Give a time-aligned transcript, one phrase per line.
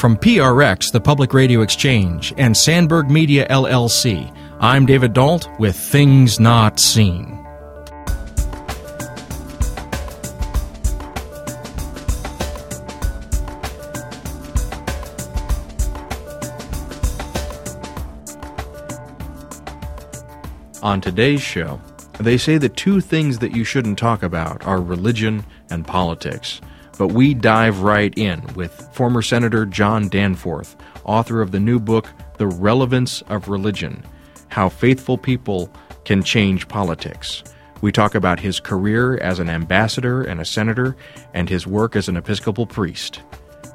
[0.00, 6.40] From PRX, the Public Radio Exchange, and Sandberg Media LLC, I'm David Dault with Things
[6.40, 7.36] Not Seen.
[20.82, 21.78] On today's show,
[22.18, 26.62] they say the two things that you shouldn't talk about are religion and politics.
[27.00, 32.06] But we dive right in with former Senator John Danforth, author of the new book,
[32.36, 34.04] The Relevance of Religion
[34.48, 35.72] How Faithful People
[36.04, 37.42] Can Change Politics.
[37.80, 40.94] We talk about his career as an ambassador and a senator
[41.32, 43.22] and his work as an Episcopal priest.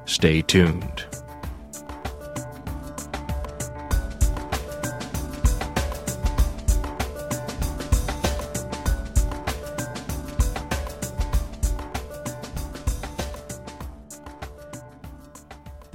[0.06, 1.04] Stay tuned.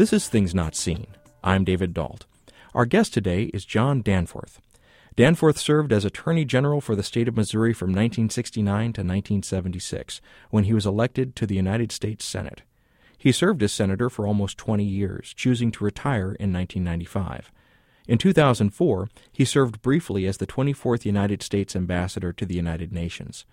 [0.00, 1.08] This is Things Not Seen.
[1.44, 2.24] I'm David Dault.
[2.74, 4.58] Our guest today is John Danforth.
[5.14, 10.64] Danforth served as Attorney General for the state of Missouri from 1969 to 1976, when
[10.64, 12.62] he was elected to the United States Senate.
[13.18, 17.52] He served as senator for almost 20 years, choosing to retire in 1995.
[18.08, 23.44] In 2004, he served briefly as the 24th United States Ambassador to the United Nations.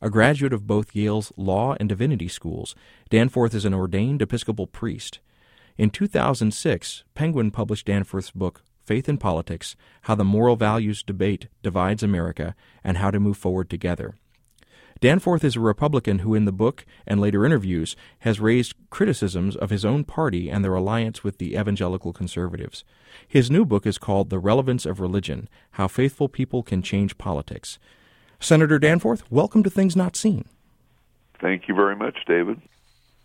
[0.00, 2.76] A graduate of both Yale's law and divinity schools,
[3.10, 5.18] Danforth is an ordained Episcopal priest.
[5.78, 12.02] In 2006, Penguin published Danforth's book, Faith in Politics How the Moral Values Debate Divides
[12.02, 14.16] America and How to Move Forward Together.
[15.00, 19.70] Danforth is a Republican who, in the book and later interviews, has raised criticisms of
[19.70, 22.82] his own party and their alliance with the evangelical conservatives.
[23.28, 27.78] His new book is called The Relevance of Religion How Faithful People Can Change Politics.
[28.40, 30.44] Senator Danforth, welcome to Things Not Seen.
[31.40, 32.60] Thank you very much, David.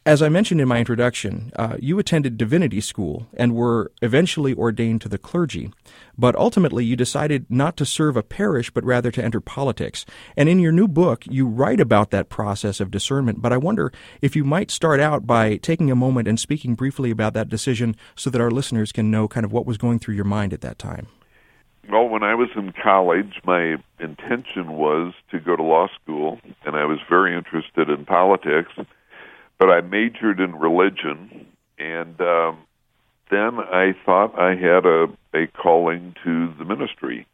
[0.06, 5.00] As I mentioned in my introduction, uh, you attended divinity school and were eventually ordained
[5.02, 5.72] to the clergy,
[6.18, 10.06] but ultimately you decided not to serve a parish but rather to enter politics.
[10.36, 13.94] And in your new book, you write about that process of discernment, but I wonder
[14.22, 17.96] if you might start out by taking a moment and speaking briefly about that decision
[18.14, 20.60] so that our listeners can know kind of what was going through your mind at
[20.60, 21.08] that time.
[21.90, 26.76] Well, when I was in college, my intention was to go to law school, and
[26.76, 28.72] I was very interested in politics
[29.60, 31.48] but I majored in religion,
[31.78, 32.58] and um,
[33.30, 37.26] then I thought I had a a calling to the ministry.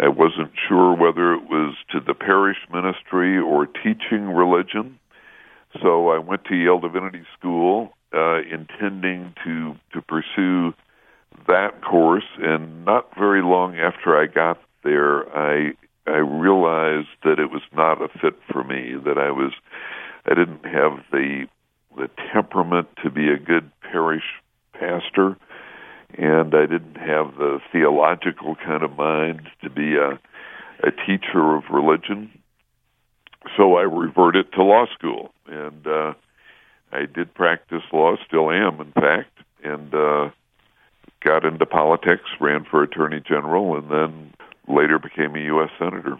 [0.00, 4.98] I wasn't sure whether it was to the parish ministry or teaching religion.
[5.82, 10.72] So I went to Yale Divinity School, uh, intending to to pursue
[11.46, 12.24] that course.
[12.38, 15.72] And not very long after I got there, I
[16.06, 18.94] I realized that it was not a fit for me.
[19.04, 19.52] That I was
[20.30, 21.46] I didn't have the
[21.96, 24.22] the temperament to be a good parish
[24.72, 25.36] pastor,
[26.16, 30.18] and I didn't have the theological kind of mind to be a
[30.86, 32.30] a teacher of religion.
[33.56, 36.12] So I reverted to law school, and uh,
[36.92, 39.32] I did practice law, still am, in fact,
[39.64, 40.30] and uh,
[41.24, 44.34] got into politics, ran for attorney general, and then
[44.68, 45.70] later became a U.S.
[45.78, 46.18] senator.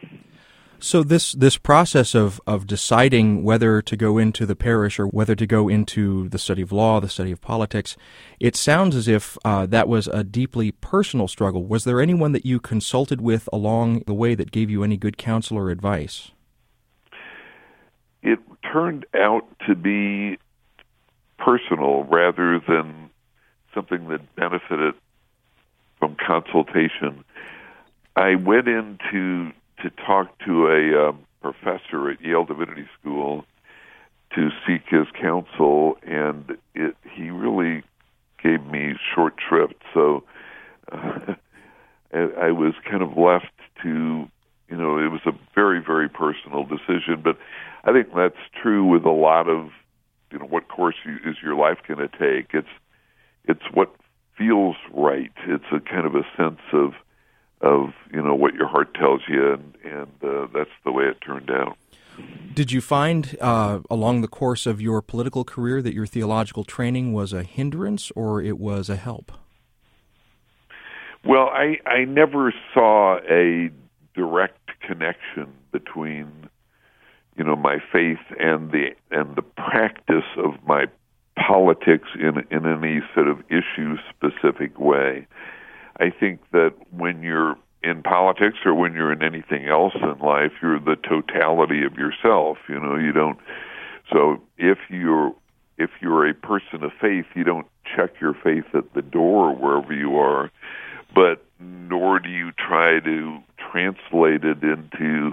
[0.81, 5.34] So this this process of of deciding whether to go into the parish or whether
[5.34, 7.97] to go into the study of law, the study of politics,
[8.39, 11.65] it sounds as if uh, that was a deeply personal struggle.
[11.65, 15.19] Was there anyone that you consulted with along the way that gave you any good
[15.19, 16.31] counsel or advice?
[18.22, 18.38] It
[18.72, 20.38] turned out to be
[21.38, 23.11] personal rather than
[23.75, 24.94] something that benefited
[25.99, 27.25] from consultation.
[28.15, 29.53] I went into
[29.83, 33.44] to talk to a um, professor at Yale Divinity School
[34.34, 37.83] to seek his counsel, and it, he really
[38.43, 39.75] gave me short shrift.
[39.94, 40.25] So
[40.93, 41.34] uh,
[42.12, 43.53] I was kind of left
[43.83, 44.28] to,
[44.69, 47.22] you know, it was a very, very personal decision.
[47.22, 47.38] But
[47.84, 49.71] I think that's true with a lot of,
[50.31, 52.50] you know, what course is your life going to take?
[52.53, 52.69] It's
[53.44, 53.94] it's what
[54.37, 55.32] feels right.
[55.47, 56.93] It's a kind of a sense of
[57.60, 61.19] of you know what your heart tells you, and and uh, that's the way it
[61.25, 61.76] turned out.
[62.55, 67.12] Did you find uh, along the course of your political career that your theological training
[67.12, 69.32] was a hindrance or it was a help?
[71.25, 73.70] Well, I I never saw a
[74.14, 76.49] direct connection between
[77.37, 80.87] you know my faith and the and the practice of my
[81.37, 85.26] politics in in any sort of issue specific way.
[85.99, 90.53] I think that when you're in politics or when you're in anything else in life,
[90.62, 92.59] you're the totality of yourself.
[92.69, 93.39] You know, you don't.
[94.12, 95.35] So if you're
[95.79, 97.67] if you're a person of faith, you don't
[97.97, 100.50] check your faith at the door wherever you are,
[101.15, 103.39] but nor do you try to
[103.71, 105.33] translate it into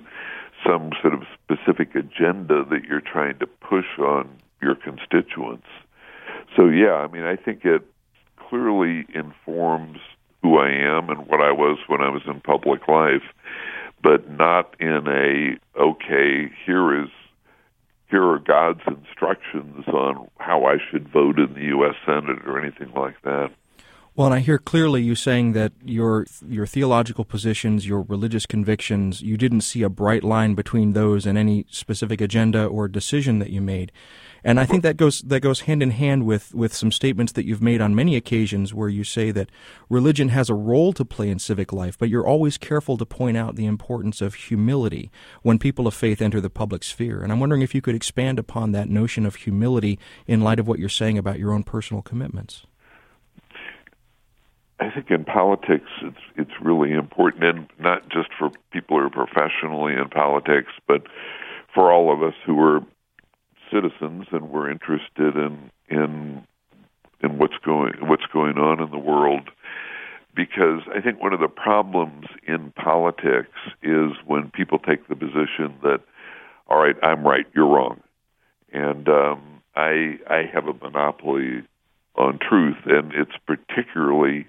[0.65, 4.29] some sort of specific agenda that you're trying to push on
[4.61, 5.67] your constituents.
[6.55, 7.83] So, yeah, I mean, I think it
[8.37, 9.99] clearly informs
[10.45, 13.23] who I am and what I was when I was in public life,
[14.03, 17.09] but not in a, okay, here is
[18.11, 21.95] here are God's instructions on how I should vote in the U.S.
[22.05, 23.49] Senate or anything like that.
[24.17, 29.21] Well, and I hear clearly you saying that your your theological positions, your religious convictions,
[29.21, 33.49] you didn't see a bright line between those and any specific agenda or decision that
[33.49, 33.91] you made.
[34.41, 37.45] And I think that goes that goes hand in hand with, with some statements that
[37.45, 39.49] you've made on many occasions where you say that
[39.89, 43.35] religion has a role to play in civic life, but you're always careful to point
[43.35, 47.21] out the importance of humility when people of faith enter the public sphere.
[47.21, 50.69] And I'm wondering if you could expand upon that notion of humility in light of
[50.69, 52.65] what you're saying about your own personal commitments.
[54.79, 59.09] I think in politics it's it's really important and not just for people who are
[59.09, 61.03] professionally in politics, but
[61.73, 62.81] for all of us who are
[63.71, 66.43] citizens and we're interested in in
[67.21, 69.49] in what's going what's going on in the world.
[70.35, 75.73] Because I think one of the problems in politics is when people take the position
[75.83, 76.01] that
[76.67, 78.01] all right I'm right you're wrong.
[78.73, 81.63] And um, I I have a monopoly
[82.15, 84.47] on truth and it's particularly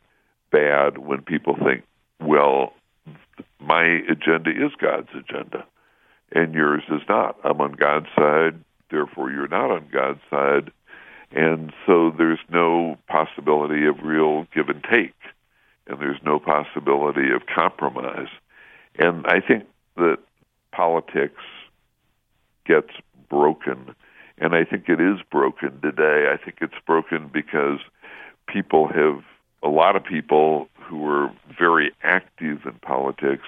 [0.57, 1.83] bad when people think
[2.21, 2.73] well
[3.61, 5.67] my agenda is God's agenda
[6.33, 10.73] and yours is not I'm on God's side therefore you're not on God's side.
[11.33, 15.15] And so there's no possibility of real give and take,
[15.87, 18.29] and there's no possibility of compromise.
[18.99, 19.65] And I think
[19.97, 20.19] that
[20.73, 21.43] politics
[22.65, 22.91] gets
[23.29, 23.95] broken,
[24.39, 26.33] and I think it is broken today.
[26.33, 27.81] I think it's broken because
[28.47, 29.23] people have,
[29.67, 33.45] a lot of people who are very active in politics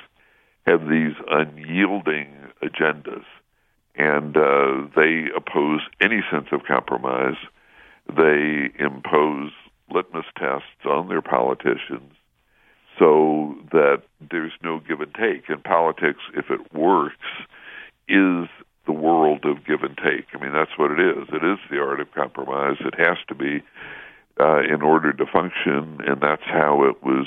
[0.67, 3.25] have these unyielding agendas
[3.95, 7.37] and uh, they oppose any sense of compromise.
[8.09, 9.51] They impose
[9.91, 12.13] litmus tests on their politicians
[12.99, 15.49] so that there's no give and take.
[15.49, 17.17] And politics, if it works,
[18.09, 18.49] is
[18.87, 20.27] the world of give and take.
[20.33, 21.29] I mean, that's what it is.
[21.33, 22.77] It is the art of compromise.
[22.81, 23.63] It has to be
[24.41, 27.27] uh, in order to function, and that's how it was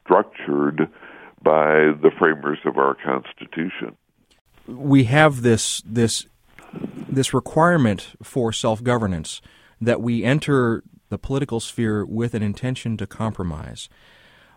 [0.00, 0.88] structured
[1.42, 3.96] by the framers of our Constitution
[4.66, 6.26] we have this this
[7.08, 9.40] this requirement for self governance
[9.80, 13.88] that we enter the political sphere with an intention to compromise.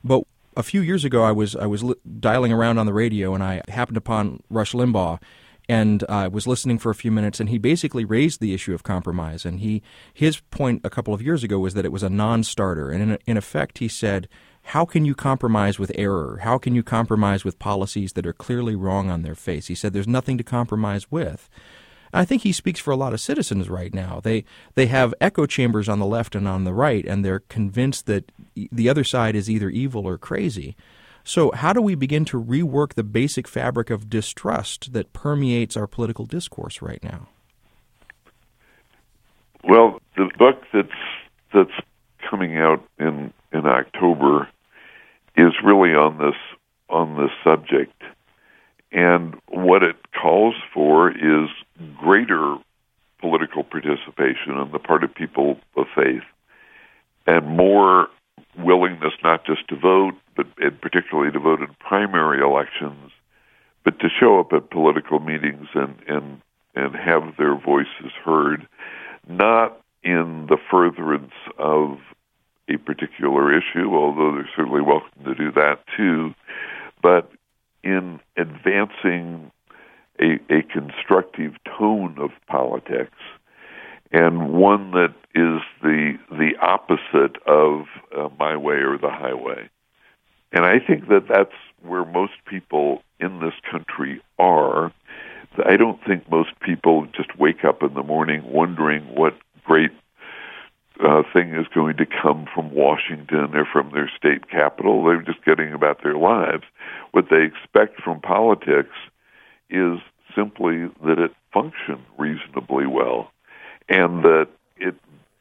[0.03, 0.23] But
[0.56, 3.44] a few years ago, I was I was li- dialing around on the radio, and
[3.44, 5.21] I happened upon Rush Limbaugh,
[5.69, 8.73] and I uh, was listening for a few minutes, and he basically raised the issue
[8.73, 9.45] of compromise.
[9.45, 9.81] And he
[10.13, 13.17] his point a couple of years ago was that it was a non-starter, and in,
[13.25, 14.27] in effect, he said
[14.71, 16.39] how can you compromise with error?
[16.43, 19.67] How can you compromise with policies that are clearly wrong on their face?
[19.67, 21.49] He said there's nothing to compromise with.
[22.13, 24.19] I think he speaks for a lot of citizens right now.
[24.21, 24.43] They
[24.75, 28.31] they have echo chambers on the left and on the right, and they're convinced that
[28.55, 30.75] the other side is either evil or crazy.
[31.27, 35.85] So, how do we begin to rework the basic fabric of distrust that permeates our
[35.85, 37.27] political discourse right now?
[39.62, 40.88] Well, the book that's
[41.53, 41.85] that's
[42.29, 44.47] coming out in in October
[45.35, 46.37] is really on this
[46.90, 48.01] on this subject,
[48.94, 51.49] and what it calls for is
[51.97, 52.56] greater
[53.19, 56.23] political participation on the part of people of faith,
[57.25, 58.07] and more
[58.57, 63.11] willingness not just to vote, but and particularly to vote in primary elections,
[63.83, 66.41] but to show up at political meetings and and
[66.75, 68.67] and have their voices heard,
[69.27, 71.97] not in the furtherance of
[72.69, 76.33] a particular issue, although they're certainly welcome to do that too.
[77.01, 77.31] But
[77.83, 79.51] in advancing
[80.19, 83.17] a, a constructive tone of politics
[84.11, 87.85] and one that is the the opposite of
[88.18, 89.69] uh, my way or the highway.
[90.52, 94.94] And I think that that's where most people in this country are.
[95.66, 99.33] I don't think most people just wake up in the morning wondering what
[99.66, 99.92] great
[101.04, 105.04] uh, thing is going to come from Washington or from their state capital.
[105.04, 106.64] They're just getting about their lives.
[107.11, 108.95] What they expect from politics
[109.69, 109.99] is
[110.35, 113.31] simply that it function reasonably well
[113.89, 114.95] and that it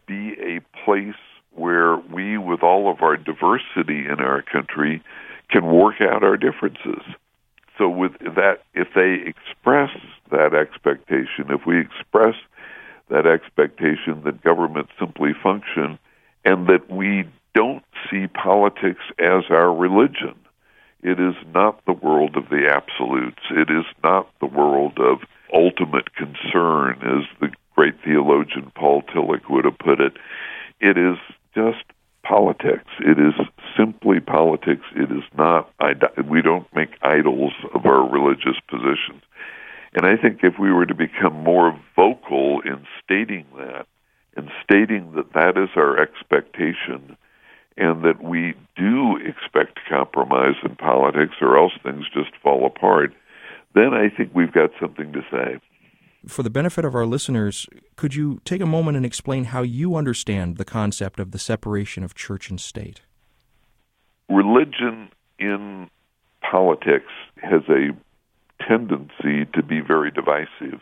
[0.07, 1.15] be a place
[1.53, 5.03] where we, with all of our diversity in our country,
[5.51, 7.03] can work out our differences.
[7.79, 9.91] So, with that, if they express
[10.31, 12.35] that expectation, if we express
[13.09, 15.99] that expectation that government simply function
[16.45, 17.25] and that we
[17.55, 20.35] don't see politics as our religion.
[21.03, 23.43] It is not the world of the absolutes.
[23.51, 25.21] It is not the world of
[25.55, 30.15] ultimate concern, as the great theologian Paul Tillich would have put it.
[30.81, 31.19] It is
[31.55, 31.85] just
[32.23, 32.91] politics.
[33.01, 33.35] It is
[33.77, 34.85] simply politics.
[34.97, 35.71] It is not,
[36.29, 39.23] we don't make idols of our religious positions.
[39.95, 43.87] And I think if we were to become more vocal in stating that,
[44.37, 47.17] and stating that that is our expectation,
[47.79, 53.13] and that we do expect compromise in politics, or else things just fall apart,
[53.75, 55.59] then I think we've got something to say.
[56.29, 59.95] For the benefit of our listeners, could you take a moment and explain how you
[59.95, 63.03] understand the concept of the separation of church and state?
[64.29, 65.89] Religion in
[66.41, 67.91] politics has a
[68.67, 70.81] tendency to be very divisive.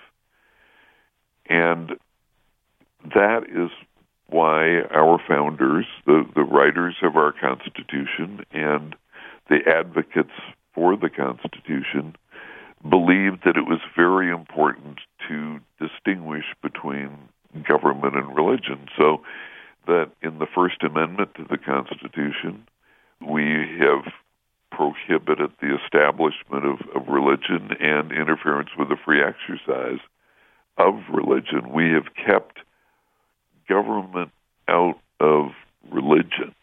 [1.47, 1.93] And
[3.15, 3.71] that is
[4.29, 8.97] why our founders, the, the writers of our Constitution, and
[9.51, 10.33] the advocates
[10.75, 12.17] for the Constitution
[12.89, 14.99] believed that it was very important
[15.29, 17.11] to distinguish between
[17.67, 18.89] government and religion.
[18.97, 19.23] So
[19.87, 22.67] that in the First Amendment to the Constitution,
[23.21, 24.13] we have
[24.71, 30.01] prohibited the establishment of, of religion and interference with the free exercise
[30.77, 31.73] of religion.
[31.73, 32.59] We have kept
[33.69, 34.31] government
[34.69, 35.51] out of
[35.91, 36.55] religion.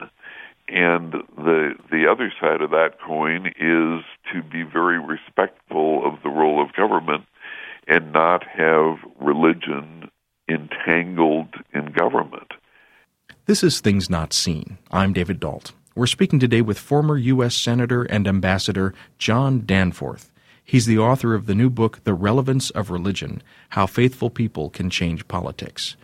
[0.68, 6.30] And the the other side of that coin is to be very respectful of the
[6.30, 7.26] role of government
[7.88, 10.10] and not have religion
[10.50, 12.54] entangled in government.
[13.46, 14.78] This is Things Not Seen.
[14.92, 15.72] I'm David Dault.
[15.96, 17.56] We're speaking today with former U.S.
[17.56, 20.32] Senator and Ambassador John Danforth.
[20.64, 24.90] He's the author of the new book, The Relevance of Religion How Faithful People Can
[24.90, 25.98] Change Politics.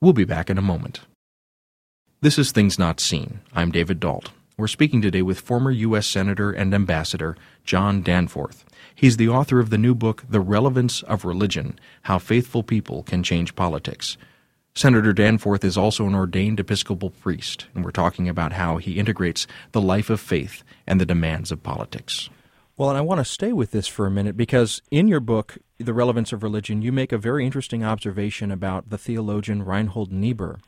[0.00, 1.00] We'll be back in a moment.
[2.20, 3.40] This is Things Not Seen.
[3.52, 4.30] I'm David Dault.
[4.58, 6.06] We're speaking today with former U.S.
[6.06, 8.66] Senator and Ambassador John Danforth.
[8.94, 13.22] He's the author of the new book, The Relevance of Religion How Faithful People Can
[13.22, 14.18] Change Politics.
[14.74, 19.46] Senator Danforth is also an ordained Episcopal priest, and we're talking about how he integrates
[19.72, 22.28] the life of faith and the demands of politics.
[22.76, 25.56] Well, and I want to stay with this for a minute because in your book,
[25.78, 30.58] The Relevance of Religion, you make a very interesting observation about the theologian Reinhold Niebuhr.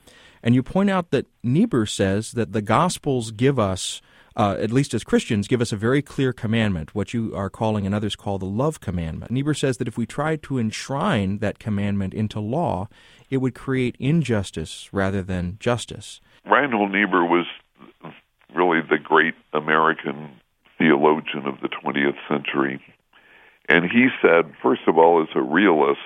[0.44, 4.02] And you point out that Niebuhr says that the Gospels give us,
[4.36, 7.86] uh, at least as Christians, give us a very clear commandment, what you are calling
[7.86, 9.30] and others call the love commandment.
[9.30, 12.88] Niebuhr says that if we tried to enshrine that commandment into law,
[13.30, 16.20] it would create injustice rather than justice.
[16.44, 17.46] Reinhold Niebuhr was
[18.54, 20.30] really the great American
[20.76, 22.82] theologian of the 20th century.
[23.70, 26.00] And he said, first of all, as a realist,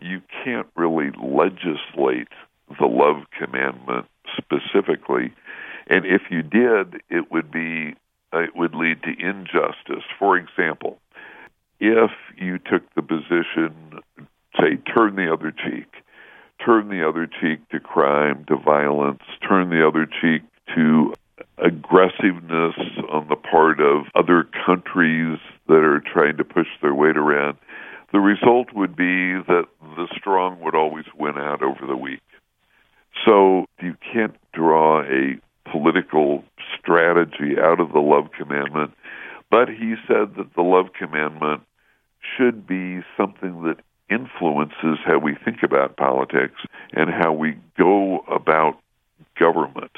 [0.00, 2.28] you can't really legislate
[2.78, 4.06] the love commandment
[4.36, 5.32] specifically.
[5.88, 7.94] And if you did, it would be
[8.32, 10.04] uh, it would lead to injustice.
[10.18, 10.98] For example,
[11.78, 14.00] if you took the position,
[14.58, 15.86] say, turn the other cheek,
[16.64, 20.42] turn the other cheek to crime, to violence, turn the other cheek
[20.74, 21.14] to
[21.58, 22.74] aggressiveness
[23.10, 27.56] on the part of other countries that are trying to push their weight around,
[28.12, 32.20] the result would be that the strong would always win out over the weak.
[33.26, 35.38] So you can't draw a
[35.70, 36.44] political
[36.78, 38.92] strategy out of the love commandment,
[39.50, 41.62] but he said that the love commandment
[42.36, 43.78] should be something that
[44.08, 46.60] influences how we think about politics
[46.92, 48.78] and how we go about
[49.38, 49.92] government.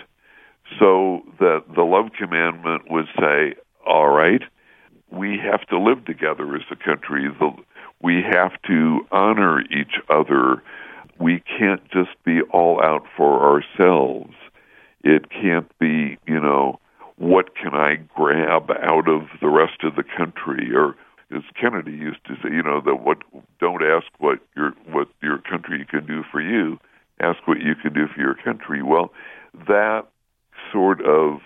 [0.79, 3.55] So that the love commandment would say,
[3.87, 4.43] all right,
[5.11, 7.29] we have to live together as a country.
[8.03, 10.63] We have to honor each other.
[11.21, 14.35] We can't just be all out for ourselves.
[15.03, 16.81] It can't be, you know,
[17.17, 20.95] what can I grab out of the rest of the country or
[21.31, 23.19] as Kennedy used to say, you know, that what
[23.61, 26.79] don't ask what your what your country can do for you,
[27.21, 28.83] ask what you can do for your country.
[28.83, 29.13] Well,
[29.67, 30.07] that
[30.73, 31.41] sort of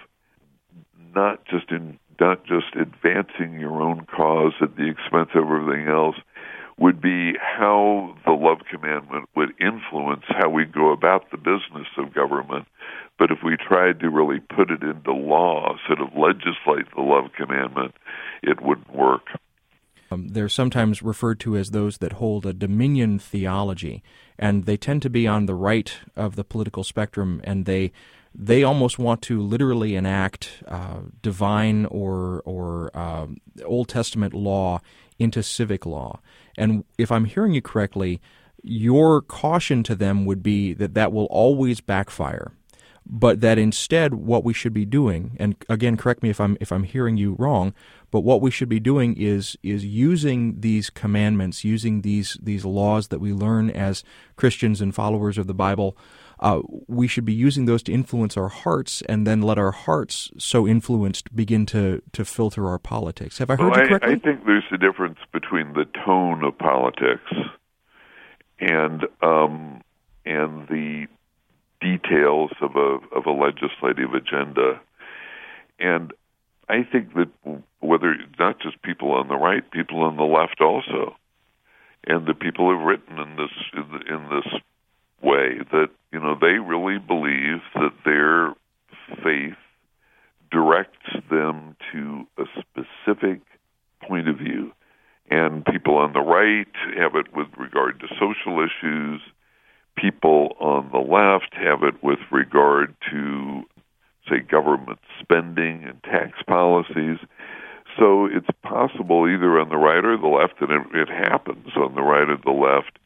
[1.14, 6.16] not just in not just advancing your own cause at the expense of everything else
[6.82, 12.12] would be how the love commandment would influence how we go about the business of
[12.12, 12.66] government.
[13.20, 17.30] But if we tried to really put it into law, sort of legislate the love
[17.36, 17.94] commandment,
[18.42, 19.28] it wouldn't work.
[20.10, 24.02] Um, they're sometimes referred to as those that hold a dominion theology,
[24.36, 27.92] and they tend to be on the right of the political spectrum, and they
[28.34, 33.28] they almost want to literally enact uh, divine or or uh,
[33.64, 34.80] Old Testament law
[35.18, 36.20] into civic law.
[36.56, 38.20] And if I'm hearing you correctly,
[38.62, 42.52] your caution to them would be that that will always backfire.
[43.04, 46.70] but that instead what we should be doing, and again, correct me if I'm if
[46.70, 47.74] I'm hearing you wrong,
[48.10, 53.08] but what we should be doing is is using these commandments, using these these laws
[53.08, 54.04] that we learn as
[54.36, 55.96] Christians and followers of the Bible.
[56.42, 60.28] Uh, we should be using those to influence our hearts, and then let our hearts,
[60.36, 63.38] so influenced, begin to to filter our politics.
[63.38, 64.10] Have I heard well, you correctly?
[64.10, 67.30] I, I think there's a difference between the tone of politics
[68.58, 69.82] and um,
[70.24, 71.06] and the
[71.80, 74.80] details of a of a legislative agenda.
[75.78, 76.12] And
[76.68, 77.28] I think that
[77.78, 81.14] whether not just people on the right, people on the left also,
[82.04, 84.60] and the people who've written in this in, in this
[85.22, 88.54] way that you know they really believe that their
[89.22, 89.56] faith
[90.50, 93.40] directs them to a specific
[94.06, 94.72] point of view.
[95.30, 96.66] And people on the right
[96.98, 99.22] have it with regard to social issues.
[99.96, 103.62] People on the left have it with regard to,
[104.28, 107.18] say, government spending and tax policies.
[107.98, 112.02] So it's possible either on the right or the left, and it happens on the
[112.02, 112.98] right or the left,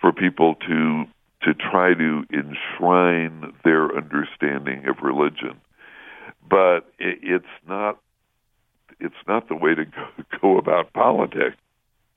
[0.00, 1.04] for people to
[1.42, 5.58] to try to enshrine their understanding of religion.
[6.48, 7.98] But it, it's not
[8.98, 10.08] it's not the way to go,
[10.40, 11.56] go about politics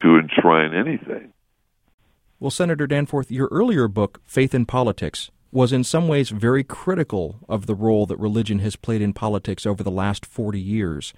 [0.02, 1.32] to enshrine anything.
[2.40, 7.40] Well, Senator Danforth, your earlier book, Faith in Politics, was in some ways very critical
[7.50, 11.14] of the role that religion has played in politics over the last 40 years.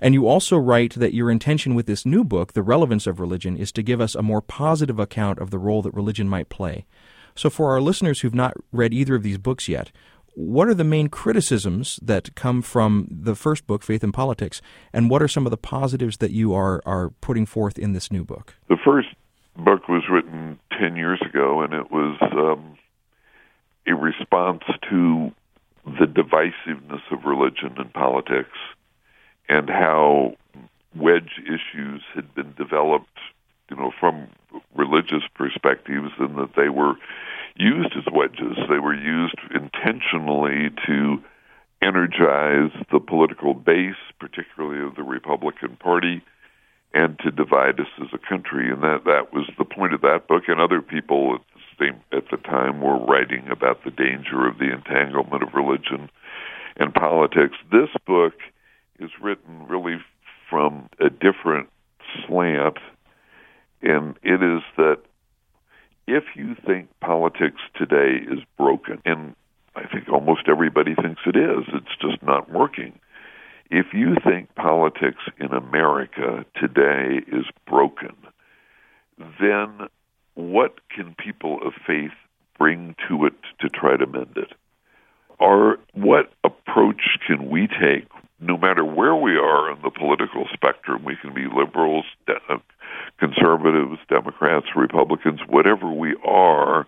[0.00, 3.56] And you also write that your intention with this new book, The Relevance of Religion,
[3.56, 6.86] is to give us a more positive account of the role that religion might play.
[7.34, 9.92] So, for our listeners who've not read either of these books yet,
[10.34, 14.62] what are the main criticisms that come from the first book, Faith in Politics,
[14.92, 18.10] and what are some of the positives that you are, are putting forth in this
[18.10, 18.54] new book?
[18.68, 19.08] The first
[19.60, 22.76] book was written 10 years ago, and it was um,
[23.86, 25.32] a response to
[25.84, 28.56] the divisiveness of religion and politics
[29.48, 30.34] and how
[30.94, 33.18] wedge issues had been developed,
[33.70, 34.28] you know, from
[34.74, 36.94] religious perspectives, and that they were
[37.56, 38.56] used as wedges.
[38.68, 41.22] They were used intentionally to
[41.82, 46.22] energize the political base, particularly of the Republican Party,
[46.92, 48.70] and to divide us as a country.
[48.70, 50.44] And that that was the point of that book.
[50.48, 54.58] And other people at the same at the time were writing about the danger of
[54.58, 56.10] the entanglement of religion
[56.76, 57.56] and politics.
[57.70, 58.34] This book
[58.98, 59.98] is written really
[60.48, 61.68] from a different
[62.26, 62.78] slant,
[63.82, 64.98] and it is that
[66.06, 69.36] if you think politics today is broken, and
[69.76, 72.98] I think almost everybody thinks it is, it's just not working.
[73.70, 78.16] If you think politics in America today is broken,
[79.40, 79.86] then
[80.34, 82.10] what can people of faith
[82.58, 84.52] bring to it to try to mend it?
[85.38, 88.08] Or what approach can we take,
[88.40, 91.04] no matter where we are on the political spectrum?
[91.04, 92.58] We can be liberals, uh,
[93.18, 96.86] conservatives, Democrats, Republicans, whatever we are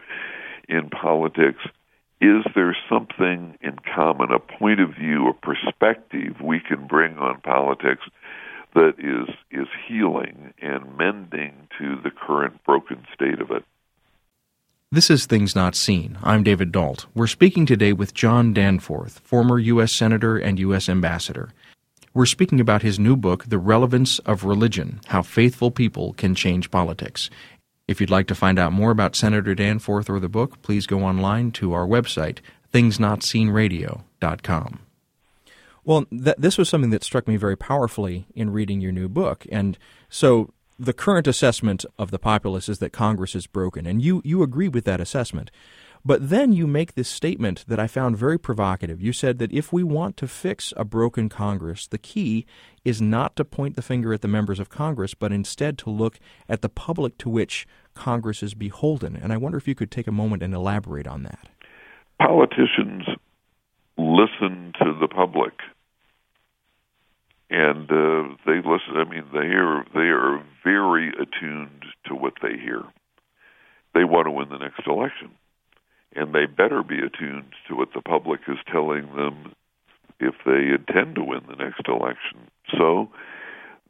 [0.69, 1.61] in politics,
[2.23, 7.41] is there something in common, a point of view, a perspective we can bring on
[7.41, 8.05] politics
[8.75, 13.65] that is is healing and mending to the current broken state of it?
[14.93, 16.17] This is Things Not Seen.
[16.23, 17.07] I'm David Dault.
[17.13, 19.93] We're speaking today with John Danforth, former U.S.
[19.93, 20.89] Senator and U.S.
[20.89, 21.53] Ambassador.
[22.15, 26.71] We're speaking about his new book, The Relevance of Religion How Faithful People Can Change
[26.71, 27.31] Politics.
[27.89, 31.05] If you'd like to find out more about Senator Danforth or the book, please go
[31.05, 32.39] online to our website,
[32.73, 34.79] thingsnotseenradio.com.
[35.85, 39.47] Well, th- this was something that struck me very powerfully in reading your new book.
[39.51, 39.77] And
[40.09, 44.43] so the current assessment of the populace is that Congress is broken, and you, you
[44.43, 45.51] agree with that assessment.
[46.05, 49.01] But then you make this statement that I found very provocative.
[49.01, 52.45] You said that if we want to fix a broken Congress, the key
[52.85, 56.19] is not to point the finger at the members of Congress, but instead to look
[56.49, 59.15] at the public to which Congress is beholden.
[59.15, 61.49] And I wonder if you could take a moment and elaborate on that.
[62.19, 63.05] Politicians
[63.97, 65.53] listen to the public,
[67.49, 68.97] and uh, they listen.
[68.97, 72.83] I mean, they are they are very attuned to what they hear.
[73.95, 75.31] They want to win the next election
[76.15, 79.53] and they better be attuned to what the public is telling them
[80.21, 82.49] if they intend to win the next election.
[82.79, 83.09] So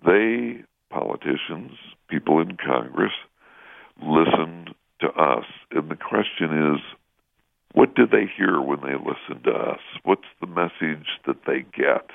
[0.04, 1.72] they, politicians,
[2.08, 3.12] people in Congress,
[4.00, 4.68] listen
[5.00, 5.44] to us.
[5.70, 6.80] And the question is,
[7.74, 9.80] what do they hear when they listen to us?
[10.04, 12.10] What's the message that they get?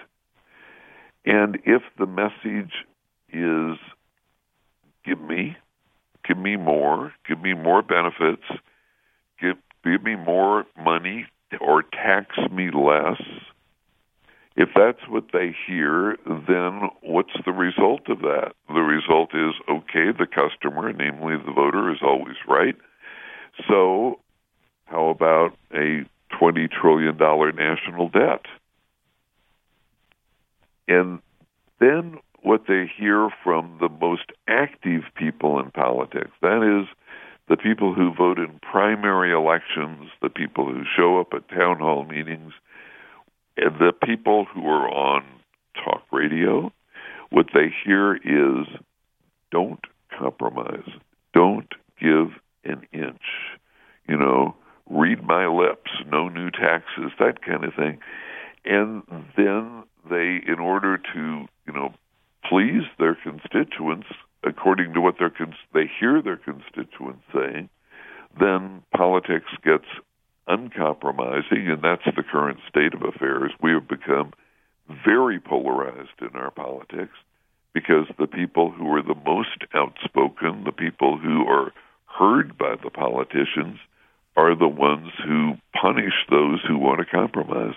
[1.26, 2.74] And if the message
[3.34, 3.78] is,
[5.06, 5.58] give me,
[6.28, 8.44] give me more, give me more benefits,
[9.42, 9.58] give
[9.92, 11.26] give me more money
[11.62, 13.22] or tax me less.
[14.56, 18.54] If that's what they hear, then what's the result of that?
[18.68, 22.76] The result is okay, the customer, namely the voter, is always right.
[23.68, 24.20] So,
[24.86, 26.06] how about a
[26.42, 28.46] $20 trillion national debt?
[30.88, 31.20] And
[31.80, 36.88] then what they hear from the most active people in politics, that is,
[37.50, 42.04] the people who vote in primary elections, the people who show up at town hall
[42.04, 42.54] meetings,
[43.56, 45.24] and the people who are on
[45.76, 46.72] talk radio,
[47.30, 48.68] what they hear is
[49.52, 49.80] don't
[50.18, 50.90] compromise,
[51.34, 52.30] don't give
[52.64, 53.22] an inch,
[54.08, 54.56] you know,
[54.90, 58.00] read my lips, no new taxes, that kind of thing.
[58.66, 59.04] And
[59.36, 61.94] then they, in order to, you know,
[62.50, 64.08] please their constituents,
[64.48, 67.70] according to what their cons- they hear their constituents saying,
[68.40, 69.86] then politics gets
[70.48, 73.52] uncompromising, and that's the current state of affairs.
[73.62, 74.34] We have become
[75.06, 77.14] very polarized in our politics
[77.74, 81.74] because the people who are the most outspoken, the people who are
[82.06, 83.78] heard by the politicians,
[84.36, 87.76] are the ones who punish those who want to compromise.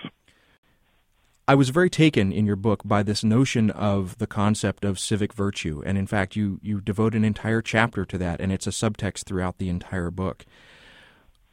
[1.51, 5.33] I was very taken in your book by this notion of the concept of civic
[5.33, 5.83] virtue.
[5.85, 9.25] And in fact, you, you devote an entire chapter to that, and it's a subtext
[9.25, 10.45] throughout the entire book.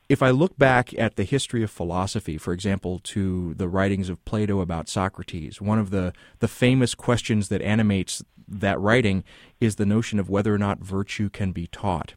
[0.09, 4.25] If I look back at the history of philosophy, for example, to the writings of
[4.25, 9.25] Plato about Socrates, one of the, the famous questions that animates that writing
[9.61, 12.15] is the notion of whether or not virtue can be taught.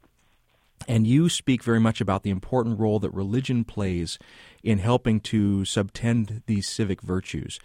[0.88, 4.18] And you speak very much about the important role that religion plays
[4.64, 7.60] in helping to subtend these civic virtues.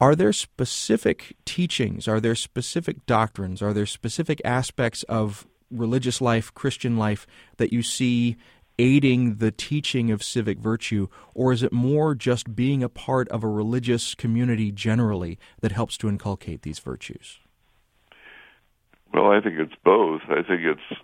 [0.00, 2.08] Are there specific teachings?
[2.08, 3.62] Are there specific doctrines?
[3.62, 7.26] Are there specific aspects of religious life, Christian life,
[7.58, 8.36] that you see
[8.78, 11.06] aiding the teaching of civic virtue?
[11.34, 15.96] Or is it more just being a part of a religious community generally that helps
[15.98, 17.38] to inculcate these virtues?
[19.14, 20.22] Well, I think it's both.
[20.28, 21.00] I think it's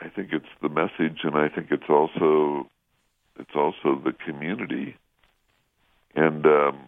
[0.00, 2.68] I think it's the message, and I think it's also
[3.38, 4.96] it's also the community.
[6.14, 6.78] And um,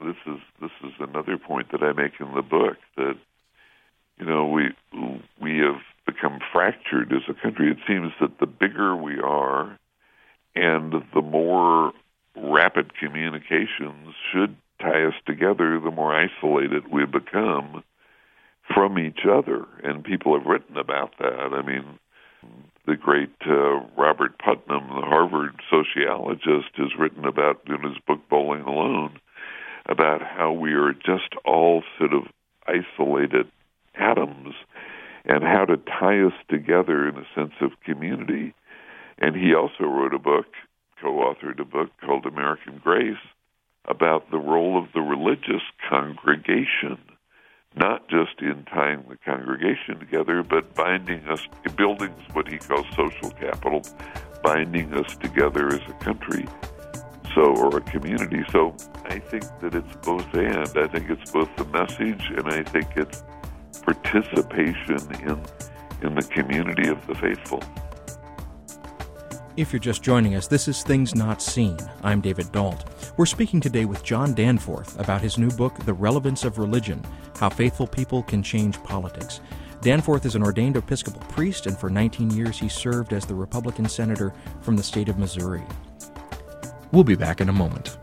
[0.00, 3.16] this is this is another point that I make in the book that
[4.18, 4.70] you know we
[5.40, 7.70] we have become fractured as a country.
[7.70, 9.78] It seems that the bigger we are,
[10.54, 11.92] and the more
[12.36, 17.82] rapid communications should tie us together, the more isolated we become
[18.74, 19.66] from each other.
[19.82, 21.52] And people have written about that.
[21.52, 21.98] I mean,
[22.86, 28.62] the great uh, Robert Putnam, the Harvard sociologist, has written about in his book Bowling
[28.62, 29.18] Alone
[29.86, 32.22] about how we are just all sort of
[32.66, 33.46] isolated
[33.94, 34.54] atoms
[35.24, 38.54] and how to tie us together in a sense of community.
[39.18, 40.46] And he also wrote a book,
[41.00, 43.16] co-authored a book called American Grace
[43.86, 46.98] about the role of the religious congregation
[47.76, 53.30] not just in tying the congregation together, but binding us, building what he calls social
[53.30, 53.82] capital,
[54.42, 56.46] binding us together as a country,
[57.34, 58.44] so or a community.
[58.50, 60.68] So I think that it's both and.
[60.76, 63.22] I think it's both the message, and I think it's
[63.82, 65.40] participation in
[66.02, 67.62] in the community of the faithful.
[69.56, 71.78] If you're just joining us, this is Things Not Seen.
[72.02, 72.86] I'm David Dault.
[73.16, 77.00] We're speaking today with John Danforth about his new book, The Relevance of Religion
[77.38, 79.40] How Faithful People Can Change Politics.
[79.80, 83.88] Danforth is an ordained Episcopal priest, and for 19 years he served as the Republican
[83.88, 85.62] senator from the state of Missouri.
[86.90, 87.96] We'll be back in a moment.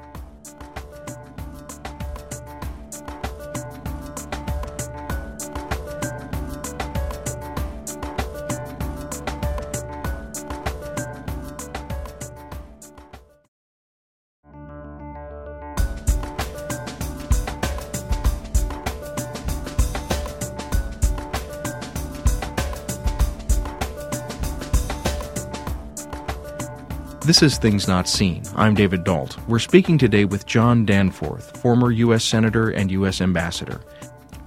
[27.31, 28.43] This is Things Not Seen.
[28.57, 29.37] I'm David Dault.
[29.47, 32.25] We're speaking today with John Danforth, former U.S.
[32.25, 33.21] Senator and U.S.
[33.21, 33.79] Ambassador.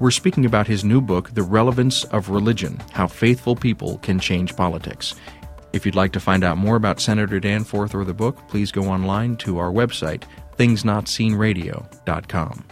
[0.00, 4.54] We're speaking about his new book, The Relevance of Religion How Faithful People Can Change
[4.54, 5.14] Politics.
[5.72, 8.82] If you'd like to find out more about Senator Danforth or the book, please go
[8.82, 10.24] online to our website,
[10.58, 12.64] thingsnotseenradio.com.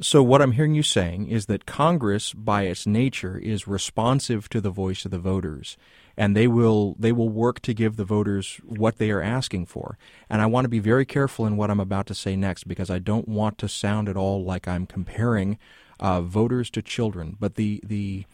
[0.00, 4.60] So, what I'm hearing you saying is that Congress, by its nature, is responsive to
[4.60, 5.76] the voice of the voters
[6.16, 9.98] and they will they will work to give the voters what they are asking for.
[10.30, 12.90] And I want to be very careful in what I'm about to say next because
[12.90, 15.58] I don't want to sound at all like I'm comparing
[16.00, 17.36] uh, voters to children.
[17.38, 18.24] But the the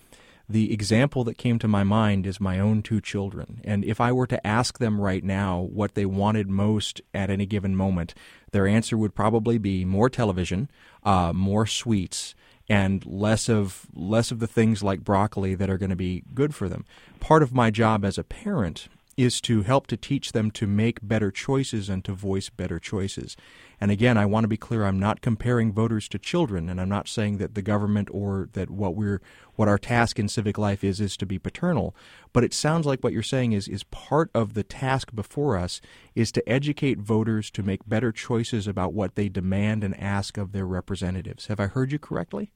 [0.49, 3.61] the example that came to my mind is my own two children.
[3.65, 7.47] And if I were to ask them right now what they wanted most at any
[7.47, 8.15] given moment,
[8.51, 10.71] their answer would probably be more television,
[11.05, 12.35] uh, more sweets,
[12.69, 16.55] and less of less of the things like broccoli that are going to be good
[16.55, 16.85] for them.
[17.21, 21.07] Part of my job as a parent is to help to teach them to make
[21.07, 23.37] better choices and to voice better choices.
[23.83, 26.89] And again, I want to be clear I'm not comparing voters to children and I'm
[26.89, 29.21] not saying that the government or that what we're
[29.57, 31.93] what our task in civic life is is to be paternal,
[32.33, 35.81] but it sounds like what you're saying is is part of the task before us
[36.15, 40.53] is to educate voters to make better choices about what they demand and ask of
[40.53, 41.49] their representatives.
[41.49, 42.53] Have I heard you correctly?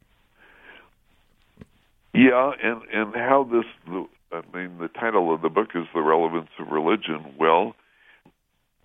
[2.14, 6.50] Yeah, and and how this I mean, the title of the book is The Relevance
[6.60, 7.34] of Religion.
[7.36, 7.74] Well,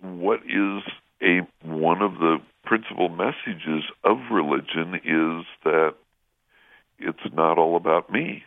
[0.00, 0.82] what is
[1.22, 5.94] a one of the principal messages of religion is that
[6.98, 8.44] it's not all about me.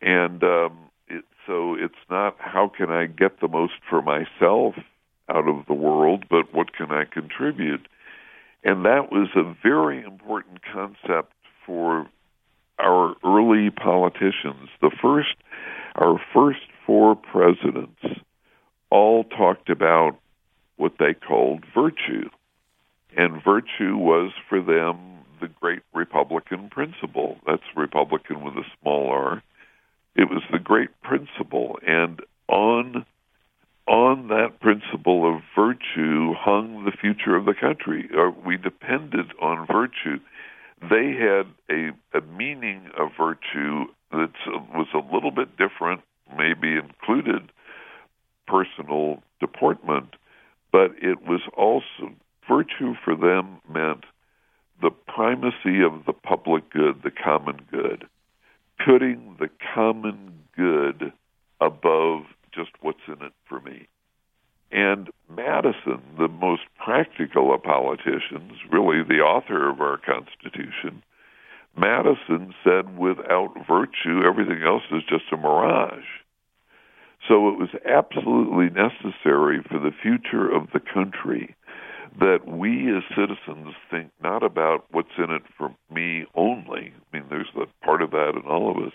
[0.00, 4.74] And um, it, so it's not how can I get the most for myself
[5.28, 7.86] out of the world, but what can I contribute?
[8.64, 11.32] And that was a very important concept
[11.64, 12.08] for
[12.78, 14.68] our early politicians.
[14.80, 15.36] The first,
[15.94, 18.00] our first four presidents
[18.90, 20.18] all talked about
[20.76, 22.28] what they called virtue.
[23.16, 27.38] And virtue was for them the great Republican principle.
[27.46, 29.42] That's Republican with a small r.
[30.14, 31.78] It was the great principle.
[31.86, 33.04] And on
[33.88, 38.10] on that principle of virtue hung the future of the country.
[38.12, 40.18] Uh, we depended on virtue
[40.80, 44.32] they had a, a meaning of virtue that
[44.74, 46.02] was a little bit different,
[46.36, 47.50] maybe included
[48.46, 50.14] personal deportment,
[50.76, 52.12] but it was also
[52.46, 54.04] virtue for them meant
[54.82, 58.04] the primacy of the public good, the common good,
[58.84, 61.14] putting the common good
[61.62, 63.86] above just what's in it for me.
[64.70, 71.02] And Madison, the most practical of politicians, really the author of our Constitution,
[71.74, 76.04] Madison said without virtue, everything else is just a mirage.
[77.28, 81.56] So it was absolutely necessary for the future of the country
[82.20, 86.92] that we as citizens think not about what's in it for me only.
[86.94, 88.92] I mean, there's a part of that in all of us,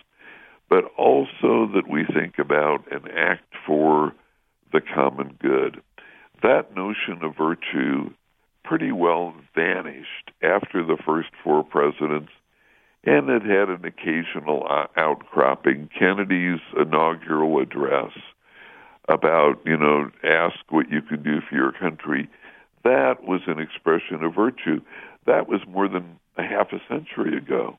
[0.70, 4.14] but also that we think about and act for
[4.72, 5.82] the common good.
[6.42, 8.12] That notion of virtue
[8.64, 12.32] pretty well vanished after the first four presidents,
[13.04, 15.90] and it had an occasional uh, outcropping.
[15.98, 18.12] Kennedy's inaugural address
[19.10, 22.30] about, you know, ask what you can do for your country,
[22.84, 24.82] that was an expression of virtue.
[25.26, 27.78] That was more than a half a century ago.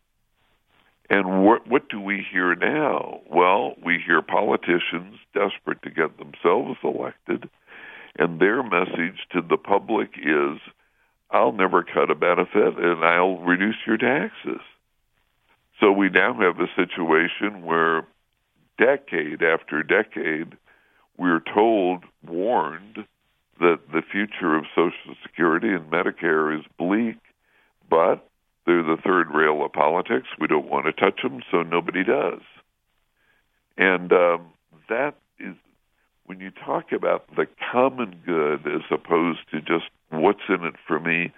[1.10, 3.20] And what what do we hear now?
[3.28, 7.50] Well, we hear politicians desperate to get themselves elected,
[8.18, 10.58] and their message to the public is,
[11.30, 14.60] "I'll never cut a benefit, and I'll reduce your taxes."
[15.82, 18.06] So we now have a situation where,
[18.78, 20.56] decade after decade,
[21.18, 22.98] we're told, warned,
[23.58, 27.16] that the future of Social Security and Medicare is bleak,
[27.90, 28.28] but
[28.64, 30.28] they're the third rail of politics.
[30.38, 32.42] We don't want to touch them, so nobody does.
[33.76, 34.52] And um,
[34.88, 35.56] that is
[36.26, 41.00] when you talk about the common good as opposed to just what's in it for
[41.00, 41.32] me.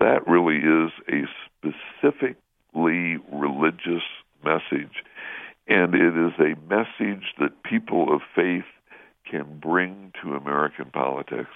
[0.00, 1.28] That really is a
[1.62, 2.34] specifically
[3.32, 4.02] religious
[4.44, 5.02] message,
[5.68, 8.64] and it is a message that people of faith
[9.30, 11.50] can bring to American politics.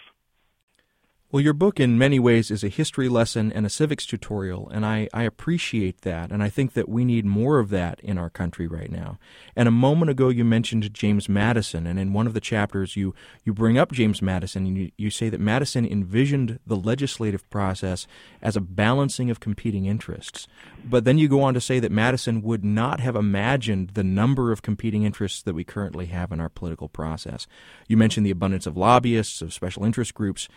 [1.30, 4.86] Well, your book in many ways is a history lesson and a civics tutorial, and
[4.86, 8.30] I, I appreciate that, and I think that we need more of that in our
[8.30, 9.18] country right now.
[9.54, 13.14] And a moment ago, you mentioned James Madison, and in one of the chapters, you,
[13.44, 18.06] you bring up James Madison, and you, you say that Madison envisioned the legislative process
[18.40, 20.48] as a balancing of competing interests.
[20.82, 24.50] But then you go on to say that Madison would not have imagined the number
[24.50, 27.46] of competing interests that we currently have in our political process.
[27.86, 30.48] You mentioned the abundance of lobbyists, of special interest groups.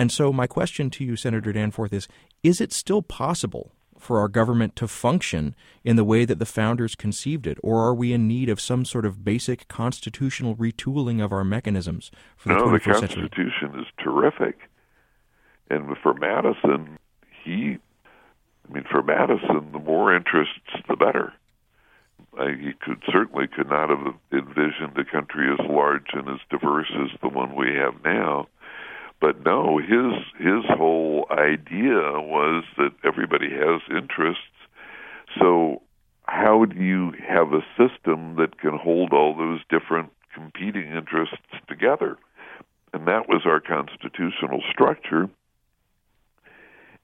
[0.00, 2.08] And so, my question to you, Senator Danforth, is
[2.42, 6.94] Is it still possible for our government to function in the way that the founders
[6.94, 11.34] conceived it, or are we in need of some sort of basic constitutional retooling of
[11.34, 13.82] our mechanisms for the no, 21st the Constitution century?
[13.82, 14.70] is terrific.
[15.68, 16.98] And for Madison,
[17.44, 17.76] he,
[18.70, 20.54] I mean, for Madison, the more interests,
[20.88, 21.34] the better.
[22.38, 26.90] I, he could certainly could not have envisioned a country as large and as diverse
[26.94, 28.46] as the one we have now.
[29.20, 34.42] But no, his his whole idea was that everybody has interests.
[35.38, 35.82] So
[36.24, 41.36] how do you have a system that can hold all those different competing interests
[41.68, 42.16] together?
[42.92, 45.28] And that was our constitutional structure.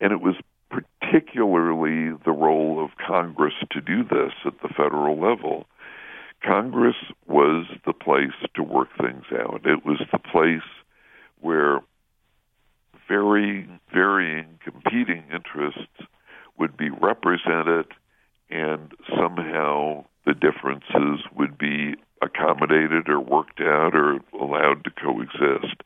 [0.00, 0.36] And it was
[0.70, 5.66] particularly the role of Congress to do this at the federal level.
[6.42, 9.62] Congress was the place to work things out.
[9.64, 10.68] It was the place
[11.40, 11.80] where
[13.36, 16.08] very varying competing interests
[16.58, 17.86] would be represented
[18.48, 25.82] and somehow the differences would be accommodated or worked out or allowed to coexist.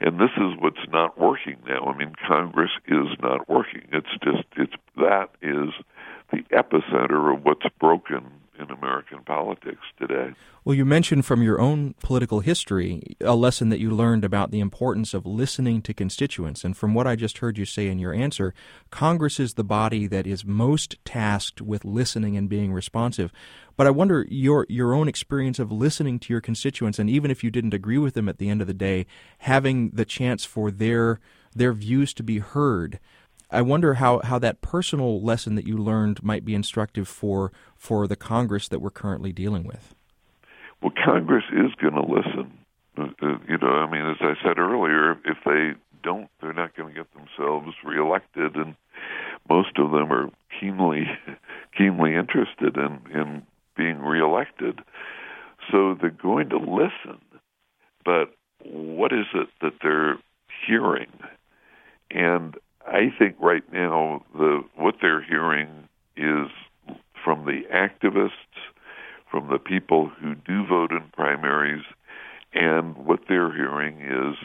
[0.00, 1.84] And this is what's not working now.
[1.84, 3.82] I mean, Congress is not working.
[3.92, 5.74] It's just it's that is
[6.32, 8.24] the epicenter of what's broken
[8.70, 10.34] American politics today.
[10.64, 14.60] Well, you mentioned from your own political history a lesson that you learned about the
[14.60, 16.64] importance of listening to constituents.
[16.64, 18.52] And from what I just heard you say in your answer,
[18.90, 23.32] Congress is the body that is most tasked with listening and being responsive.
[23.76, 27.42] But I wonder your your own experience of listening to your constituents, and even if
[27.42, 29.06] you didn't agree with them at the end of the day,
[29.38, 31.20] having the chance for their
[31.54, 33.00] their views to be heard.
[33.52, 38.06] I wonder how, how that personal lesson that you learned might be instructive for for
[38.06, 39.94] the Congress that we're currently dealing with.
[40.82, 42.58] Well, Congress is going to listen.
[42.96, 46.76] Uh, uh, you know, I mean, as I said earlier, if they don't, they're not
[46.76, 48.74] going to get themselves reelected, and
[49.48, 51.04] most of them are keenly,
[51.76, 53.42] keenly interested in in
[53.76, 54.80] being reelected.
[55.70, 57.20] So they're going to listen,
[58.04, 58.34] but
[58.64, 60.18] what is it that they're
[60.66, 61.10] hearing?
[62.10, 66.48] And I think right now the what they're hearing is
[67.22, 68.30] from the activists,
[69.30, 71.84] from the people who do vote in primaries,
[72.52, 74.36] and what they're hearing is,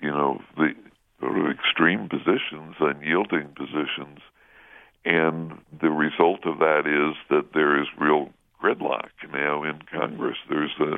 [0.00, 0.74] you know, the
[1.20, 4.18] sort of extreme positions, unyielding positions,
[5.04, 8.30] and the result of that is that there is real
[8.62, 10.36] gridlock now in Congress.
[10.48, 10.96] There's a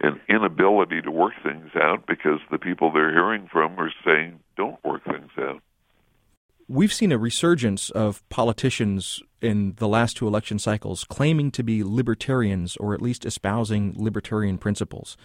[0.00, 4.82] an inability to work things out because the people they're hearing from are saying don't
[4.84, 5.62] work things out.
[6.72, 11.82] We've seen a resurgence of politicians in the last two election cycles claiming to be
[11.82, 15.16] libertarians or at least espousing libertarian principles.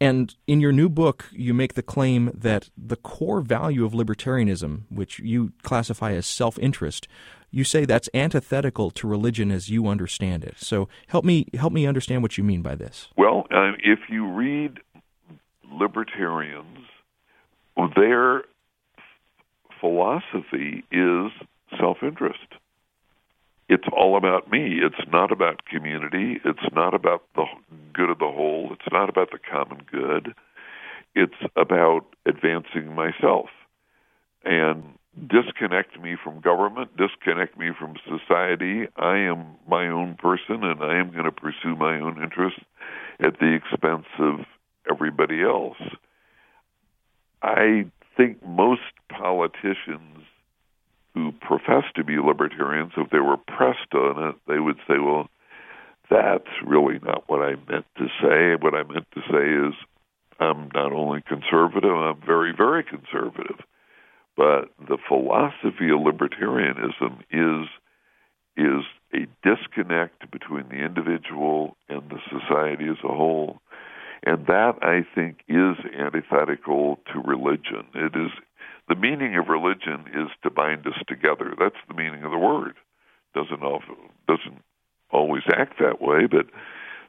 [0.00, 4.84] And in your new book, you make the claim that the core value of libertarianism,
[4.88, 7.06] which you classify as self interest,
[7.50, 10.54] you say that's antithetical to religion as you understand it.
[10.56, 13.08] So help me help me understand what you mean by this.
[13.14, 14.78] Well, uh, if you read
[15.70, 16.78] libertarians,
[17.94, 18.44] their
[19.80, 21.30] philosophy is
[21.78, 22.54] self interest.
[23.68, 24.80] It's all about me.
[24.82, 26.40] It's not about community.
[26.44, 27.44] It's not about the
[27.92, 28.70] good of the whole.
[28.72, 30.34] It's not about the common good.
[31.14, 33.48] It's about advancing myself.
[34.44, 38.86] And disconnect me from government, disconnect me from society.
[38.96, 42.60] I am my own person and I am going to pursue my own interests
[43.20, 44.46] at the expense of
[44.90, 45.76] everybody else.
[47.42, 47.86] I
[48.18, 50.26] think most politicians
[51.14, 55.28] who profess to be libertarians, if they were pressed on it, they would say, well,
[56.10, 58.56] that's really not what I meant to say.
[58.60, 59.74] What I meant to say is
[60.40, 63.60] I'm not only conservative, I'm very, very conservative.
[64.36, 67.68] But the philosophy of libertarianism is
[68.56, 73.60] is a disconnect between the individual and the society as a whole.
[74.24, 77.86] And that, I think, is antithetical to religion.
[77.94, 78.30] It is
[78.88, 81.54] the meaning of religion is to bind us together.
[81.58, 82.76] That's the meaning of the word.
[83.34, 84.62] Doesn't often, doesn't
[85.10, 86.46] always act that way, but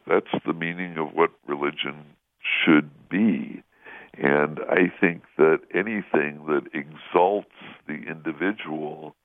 [0.06, 2.04] that's the meaning of what religion
[2.42, 3.64] should be.
[4.18, 7.56] And I think that anything that exalts
[7.88, 9.16] the individual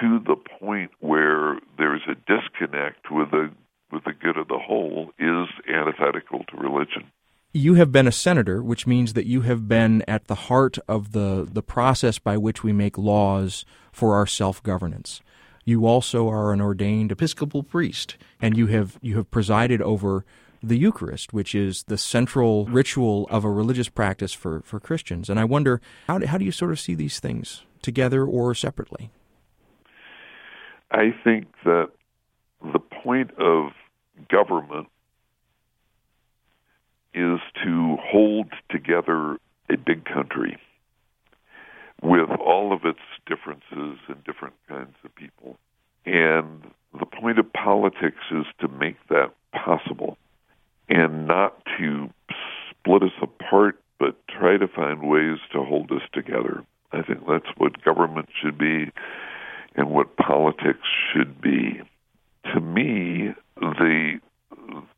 [0.00, 3.50] to the point where there's a disconnect with the
[3.92, 7.12] with the good of the whole is antithetical to religion.
[7.52, 11.12] You have been a senator, which means that you have been at the heart of
[11.12, 15.20] the, the process by which we make laws for our self governance.
[15.64, 20.24] You also are an ordained Episcopal priest, and you have you have presided over
[20.62, 25.28] the Eucharist, which is the central ritual of a religious practice for, for Christians.
[25.28, 28.54] And I wonder how do, how do you sort of see these things together or
[28.54, 29.10] separately?
[30.90, 31.90] I think that
[32.62, 33.72] the point of
[34.28, 34.88] government
[37.14, 39.36] is to hold together
[39.70, 40.58] a big country
[42.02, 45.56] with all of its differences and different kinds of people.
[46.04, 46.62] And
[46.98, 50.16] the point of politics is to make that possible
[50.88, 52.10] and not to
[52.70, 56.64] split us apart, but try to find ways to hold us together.
[56.92, 58.90] I think that's what government should be
[59.74, 61.80] and what politics should be.
[62.52, 63.34] to me,
[63.70, 64.20] the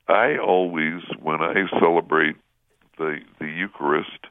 [0.09, 2.37] I always, when I celebrate
[2.99, 4.27] the the Eucharist,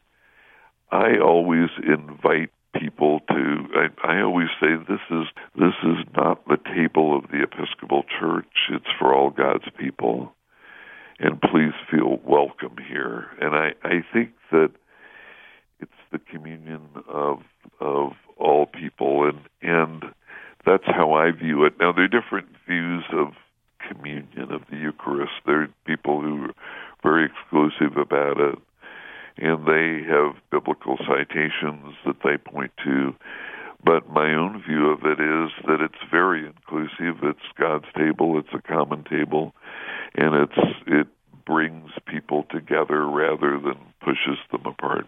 [0.91, 3.65] I always invite people to.
[3.75, 5.25] I, I always say this is
[5.55, 8.69] this is not the table of the Episcopal Church.
[8.71, 10.33] It's for all God's people,
[11.19, 13.27] and please feel welcome here.
[13.41, 14.71] And I I think that
[15.79, 17.39] it's the communion of
[17.79, 20.03] of all people, and and
[20.65, 21.73] that's how I view it.
[21.79, 23.33] Now there are different views of
[23.87, 25.33] communion of the Eucharist.
[25.45, 26.53] There are people who are
[27.01, 28.59] very exclusive about it,
[29.37, 33.15] and they have biblical citations that they point to.
[33.83, 37.23] But my own view of it is that it's very inclusive.
[37.23, 38.39] It's God's table.
[38.39, 39.53] It's a common table,
[40.15, 41.07] and it's it
[41.45, 45.07] brings people together rather than pushes them apart.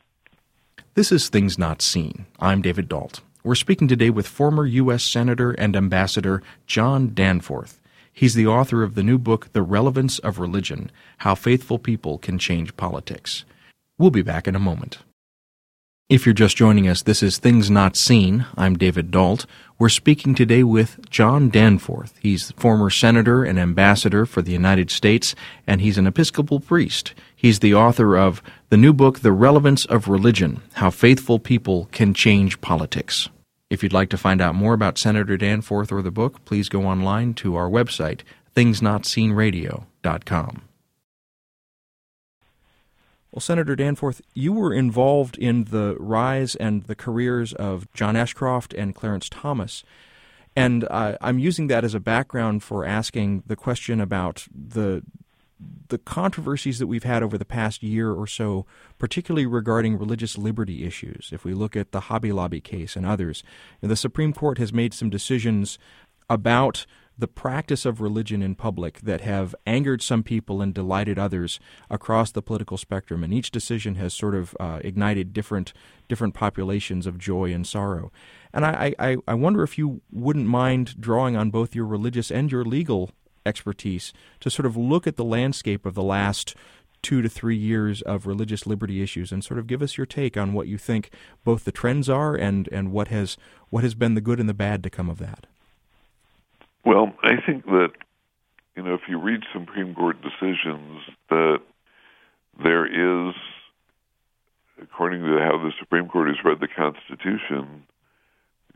[0.95, 2.25] This is Things Not Seen.
[2.39, 3.21] I'm David Dault.
[3.43, 5.03] We're speaking today with former U.S.
[5.03, 7.79] Senator and Ambassador John Danforth.
[8.17, 12.39] He's the author of the new book, The Relevance of Religion How Faithful People Can
[12.39, 13.43] Change Politics.
[13.97, 14.99] We'll be back in a moment.
[16.07, 18.45] If you're just joining us, this is Things Not Seen.
[18.55, 19.45] I'm David Dault.
[19.77, 22.17] We're speaking today with John Danforth.
[22.21, 25.35] He's former senator and ambassador for the United States,
[25.67, 27.13] and he's an Episcopal priest.
[27.35, 32.13] He's the author of the new book, The Relevance of Religion How Faithful People Can
[32.13, 33.27] Change Politics.
[33.69, 36.85] If you'd like to find out more about Senator Danforth or the book, please go
[36.85, 38.21] online to our website,
[38.55, 40.61] thingsnotseenradio.com.
[43.31, 48.73] Well, Senator Danforth, you were involved in the rise and the careers of John Ashcroft
[48.73, 49.83] and Clarence Thomas.
[50.55, 55.03] And uh, I'm using that as a background for asking the question about the
[55.87, 58.65] the controversies that we've had over the past year or so,
[58.97, 63.43] particularly regarding religious liberty issues, if we look at the Hobby Lobby case and others,
[63.81, 65.77] the Supreme Court has made some decisions
[66.29, 66.85] about
[67.17, 72.31] the practice of religion in public that have angered some people and delighted others across
[72.31, 75.71] the political spectrum, and each decision has sort of uh, ignited different
[76.09, 78.11] different populations of joy and sorrow.
[78.53, 82.51] And I, I, I wonder if you wouldn't mind drawing on both your religious and
[82.51, 83.11] your legal
[83.45, 86.55] expertise to sort of look at the landscape of the last
[87.01, 90.35] two to three years of religious liberty issues and sort of give us your take
[90.35, 91.11] on what you think
[91.43, 93.37] both the trends are and, and what has
[93.69, 95.45] what has been the good and the bad to come of that.
[96.83, 97.91] Well, I think that
[98.75, 101.59] you know if you read Supreme Court decisions that
[102.63, 103.35] there is
[104.81, 107.83] according to how the Supreme Court has read the Constitution,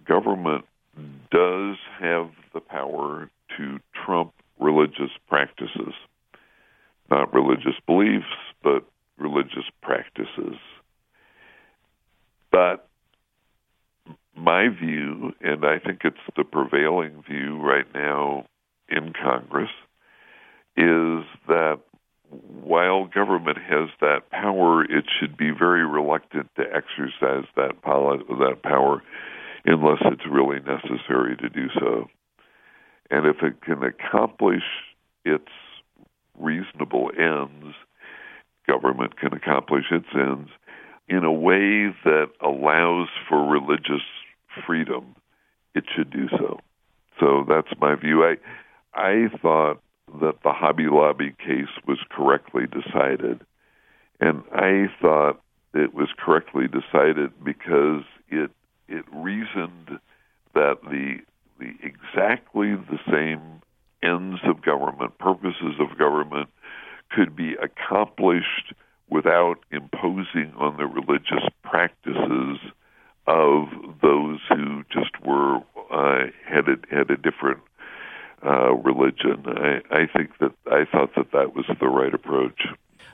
[0.06, 0.66] government
[1.32, 5.94] does have the power to trump religious practices.
[7.10, 8.26] Not religious beliefs,
[8.64, 8.86] but
[9.18, 10.56] religious practices.
[12.52, 12.88] But
[14.36, 18.46] my view, and I think it's the prevailing view right now
[18.88, 19.70] in Congress,
[20.78, 21.80] is that
[22.64, 28.62] while government has that power, it should be very reluctant to exercise that, power, that
[28.64, 29.02] power
[29.66, 32.08] unless it's really necessary to do so.
[33.12, 34.64] And if it can accomplish
[35.26, 35.50] its
[36.38, 37.76] reasonable ends,
[38.68, 40.50] government can accomplish its ends
[41.10, 44.04] in a way that allows for religious
[44.66, 45.16] freedom,
[45.74, 46.60] it should do so.
[47.20, 48.24] So that's my view.
[48.24, 48.36] I
[48.94, 49.82] I thought
[50.22, 53.42] that the Hobby Lobby case was correctly decided,
[54.20, 55.42] and I thought
[55.74, 58.52] it was correctly decided because it
[58.88, 60.00] it reasoned
[60.54, 61.18] that the
[61.60, 63.62] the exactly the same
[64.02, 66.50] ends of government, purposes of government,
[67.12, 68.74] could be accomplished
[69.10, 72.60] without imposing on the religious practices
[73.28, 73.68] of
[74.02, 75.58] those who just were
[75.92, 77.60] uh, had a, had a different
[78.46, 79.44] uh, religion.
[79.48, 82.68] I, I think that I thought that that was the right approach.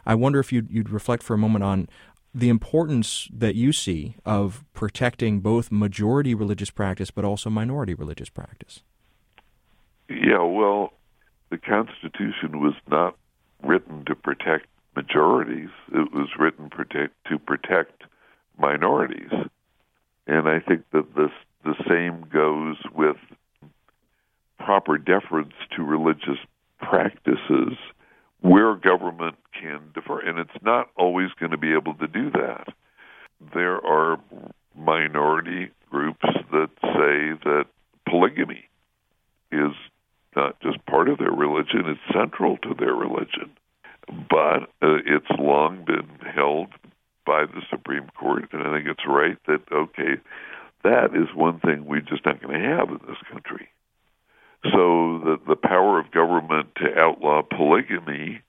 [0.05, 1.87] I wonder if you'd, you'd reflect for a moment on
[2.35, 8.29] the importance that you see of protecting both majority religious practice but also minority religious
[8.29, 8.81] practice.
[10.09, 10.91] Yeah, well,
[11.49, 13.15] the Constitution was not
[13.63, 14.67] written to protect
[14.97, 15.69] majorities.
[15.93, 18.03] It was written protect, to protect
[18.59, 19.31] minorities.
[20.27, 21.31] And I think that this
[21.63, 23.17] the same goes with
[24.59, 26.37] proper deference to religious
[26.79, 27.77] practices
[28.45, 30.19] where government can defer.
[30.19, 32.67] And it's not always going to be able to do that.
[33.53, 34.19] There are
[34.77, 37.65] minority groups that say that
[38.07, 38.69] polygamy
[39.51, 39.71] is
[40.35, 43.49] not just part of their religion, it's central to their religion.
[44.07, 46.67] But uh, it's long been held
[47.25, 50.21] by the Supreme Court, and I think it's right that, okay,
[50.83, 53.69] that is one thing we're just not going to have in this country.
[54.71, 58.41] So the the power of government to outlaw polygamy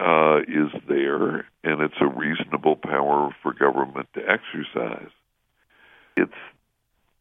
[0.00, 5.10] uh, is there, and it's a reasonable power for government to exercise.
[6.16, 6.32] It's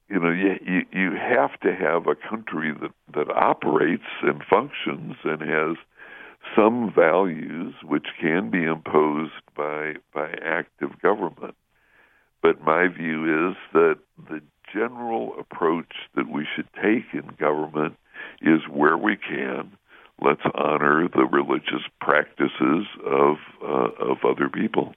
[0.10, 5.16] you know you, you you have to have a country that that operates and functions
[5.24, 5.78] and has
[6.56, 11.56] some values which can be imposed by by active government.
[12.42, 14.00] But my view is that
[14.30, 14.42] the
[14.74, 17.96] general approach that we should take in government
[18.42, 19.78] is where we can
[20.22, 24.94] let's honor the religious practices of uh, of other people.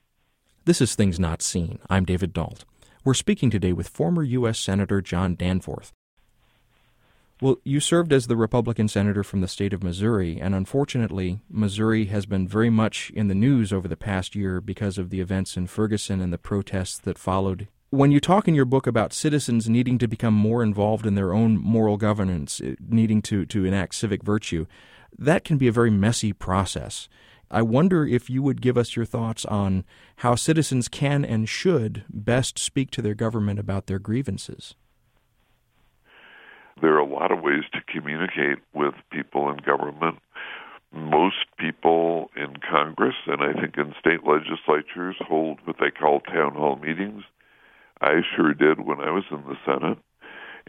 [0.65, 1.79] This is Things Not Seen.
[1.89, 2.65] I'm David Dault.
[3.05, 4.59] We're speaking today with former U.S.
[4.59, 5.93] Senator John Danforth.
[7.41, 12.05] Well, you served as the Republican senator from the state of Missouri, and unfortunately, Missouri
[12.07, 15.57] has been very much in the news over the past year because of the events
[15.57, 17.69] in Ferguson and the protests that followed.
[17.91, 21.33] When you talk in your book about citizens needing to become more involved in their
[21.33, 24.67] own moral governance, eh, needing to, to enact civic virtue,
[25.19, 27.09] that can be a very messy process.
[27.51, 29.85] I wonder if you would give us your thoughts on
[30.19, 34.77] how citizens can and should best speak to their government about their grievances
[36.81, 40.19] there are a lot of ways to communicate with people in government.
[40.93, 46.55] Most people in Congress and I think in state legislatures hold what they call town
[46.55, 47.23] hall meetings.
[48.01, 49.99] I sure did when I was in the Senate.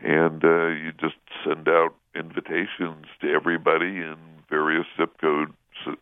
[0.03, 1.15] And uh, you just
[1.45, 4.17] send out invitations to everybody in
[4.49, 5.53] various zip code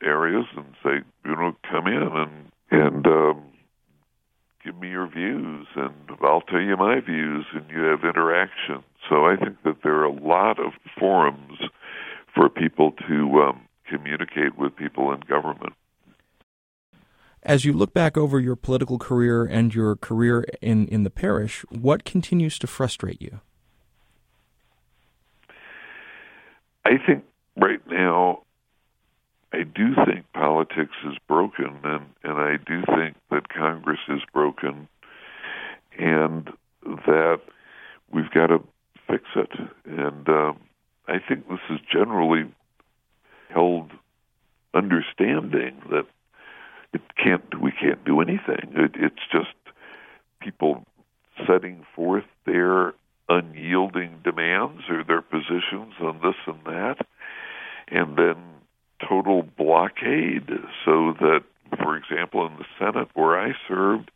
[0.03, 3.43] areas and say, you know, come in and and um,
[4.63, 8.83] give me your views, and I'll tell you my views, and you have interaction.
[9.09, 11.59] So I think that there are a lot of forums
[12.35, 15.73] for people to um, communicate with people in government.
[17.43, 21.65] As you look back over your political career and your career in, in the parish,
[21.69, 23.39] what continues to frustrate you?
[26.85, 27.23] I think
[27.55, 28.43] right now,
[29.53, 34.87] I do think politics is broken, and, and I do think that Congress is broken,
[35.97, 36.49] and
[36.83, 37.41] that
[38.11, 38.63] we've got to
[39.07, 39.51] fix it.
[39.85, 40.59] And um,
[41.07, 42.51] I think this is generally
[43.49, 43.91] held
[44.73, 46.05] understanding that
[46.93, 48.73] it can't we can't do anything.
[48.75, 49.55] It, it's just
[50.41, 50.85] people
[51.47, 52.93] setting forth their
[53.27, 56.95] unyielding demands or their positions on this and that,
[57.89, 58.35] and then
[59.07, 60.49] total blockade.
[60.83, 61.43] So that,
[61.77, 64.11] for example, in the Senate where I served,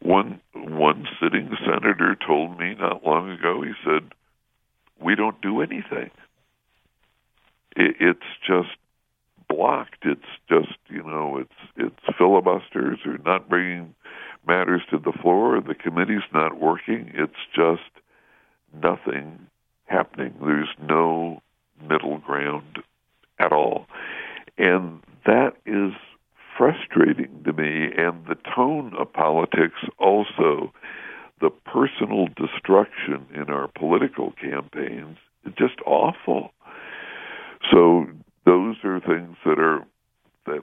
[0.00, 3.62] one one sitting senator told me not long ago.
[3.62, 4.12] He said,
[5.00, 6.10] "We don't do anything.
[7.76, 8.76] It, it's just
[9.48, 10.04] blocked.
[10.04, 13.94] It's just you know, it's it's filibusters or not bringing
[14.46, 15.60] matters to the floor.
[15.60, 17.10] The committee's not working.
[17.14, 17.90] It's just
[18.82, 19.46] nothing
[19.86, 20.34] happening.
[20.40, 21.42] There's no
[21.88, 22.78] middle ground
[23.38, 23.86] at all,
[24.58, 25.92] and that is
[26.56, 30.72] frustrating to me, and the tone of politics also,
[31.40, 36.52] the personal destruction in our political campaigns, is just awful.
[37.70, 38.06] So
[38.46, 39.84] those are things that are
[40.46, 40.62] that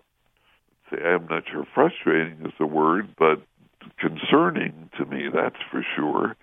[0.89, 3.41] say I'm not sure frustrating is the word, but
[3.97, 6.35] concerning to me, that's for sure.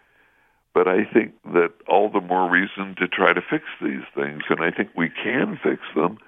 [0.72, 4.60] But I think that all the more reason to try to fix these things, and
[4.60, 6.18] I think we can fix them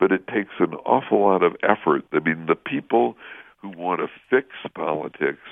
[0.00, 2.04] but it takes an awful lot of effort.
[2.12, 3.16] I mean, the people
[3.58, 5.46] who want to fix politics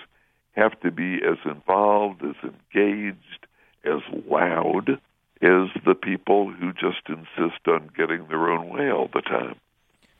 [0.52, 3.46] have to be as involved, as engaged,
[3.84, 4.98] as loud
[5.42, 9.56] as the people who just insist on getting their own way all the time.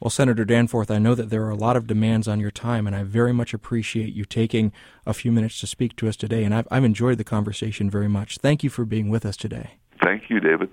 [0.01, 2.87] Well, Senator Danforth, I know that there are a lot of demands on your time,
[2.87, 4.73] and I very much appreciate you taking
[5.05, 6.45] a few minutes to speak to us today.
[6.45, 8.39] And I've, I've enjoyed the conversation very much.
[8.39, 9.73] Thank you for being with us today.
[10.03, 10.71] Thank you, David.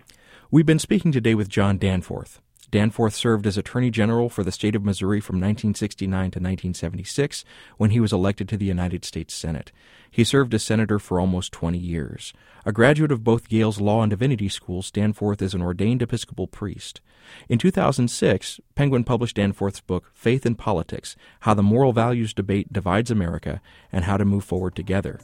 [0.50, 2.40] We've been speaking today with John Danforth.
[2.72, 7.46] Danforth served as Attorney General for the state of Missouri from 1969 to 1976
[7.78, 9.72] when he was elected to the United States Senate.
[10.10, 12.34] He served as senator for almost 20 years.
[12.66, 17.02] A graduate of both Yale's Law and Divinity schools, Danforth is an ordained Episcopal priest.
[17.50, 23.12] In 2006, Penguin published Danforth's book, Faith and Politics How the Moral Values Debate Divides
[23.12, 23.62] America
[23.92, 25.20] and How to Move Forward Together.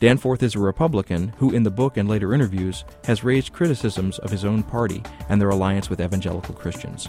[0.00, 4.30] Danforth is a Republican who, in the book and later interviews, has raised criticisms of
[4.30, 7.08] his own party and their alliance with evangelical Christians.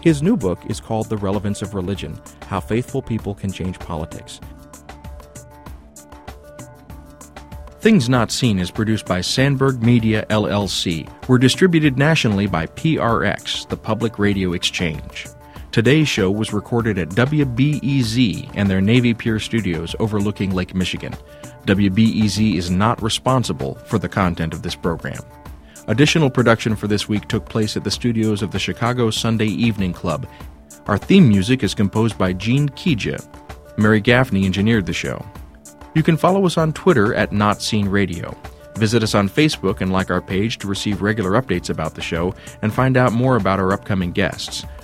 [0.00, 4.40] His new book is called The Relevance of Religion How Faithful People Can Change Politics.
[7.80, 11.10] Things Not Seen is produced by Sandberg Media LLC.
[11.28, 15.26] We're distributed nationally by PRX, the Public Radio Exchange.
[15.72, 21.14] Today's show was recorded at WBEZ and their Navy Pier studios overlooking Lake Michigan.
[21.66, 25.22] WBEZ is not responsible for the content of this program.
[25.86, 29.92] Additional production for this week took place at the studios of the Chicago Sunday Evening
[29.92, 30.28] Club.
[30.86, 33.24] Our theme music is composed by Gene Kija.
[33.78, 35.24] Mary Gaffney engineered the show.
[35.94, 38.36] You can follow us on Twitter at Not Seen Radio.
[38.74, 42.34] Visit us on Facebook and like our page to receive regular updates about the show
[42.62, 44.64] and find out more about our upcoming guests.